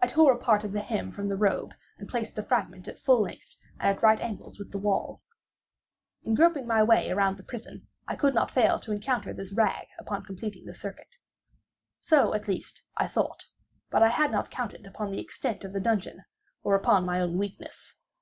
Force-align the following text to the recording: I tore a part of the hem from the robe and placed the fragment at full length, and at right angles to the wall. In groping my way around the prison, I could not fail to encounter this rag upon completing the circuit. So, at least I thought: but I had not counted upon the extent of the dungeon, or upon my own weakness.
I 0.00 0.06
tore 0.06 0.32
a 0.32 0.38
part 0.38 0.64
of 0.64 0.72
the 0.72 0.80
hem 0.80 1.10
from 1.10 1.28
the 1.28 1.36
robe 1.36 1.74
and 1.98 2.08
placed 2.08 2.34
the 2.34 2.42
fragment 2.42 2.88
at 2.88 2.98
full 2.98 3.20
length, 3.20 3.56
and 3.78 3.94
at 3.94 4.02
right 4.02 4.18
angles 4.18 4.56
to 4.56 4.64
the 4.64 4.78
wall. 4.78 5.20
In 6.22 6.34
groping 6.34 6.66
my 6.66 6.82
way 6.82 7.10
around 7.10 7.36
the 7.36 7.42
prison, 7.42 7.86
I 8.08 8.16
could 8.16 8.32
not 8.34 8.50
fail 8.50 8.80
to 8.80 8.90
encounter 8.90 9.34
this 9.34 9.52
rag 9.52 9.86
upon 9.98 10.24
completing 10.24 10.64
the 10.64 10.72
circuit. 10.72 11.16
So, 12.00 12.32
at 12.32 12.48
least 12.48 12.84
I 12.96 13.06
thought: 13.06 13.44
but 13.90 14.02
I 14.02 14.08
had 14.08 14.30
not 14.32 14.50
counted 14.50 14.86
upon 14.86 15.10
the 15.10 15.20
extent 15.20 15.62
of 15.62 15.74
the 15.74 15.78
dungeon, 15.80 16.24
or 16.62 16.74
upon 16.74 17.04
my 17.04 17.20
own 17.20 17.36
weakness. 17.36 17.96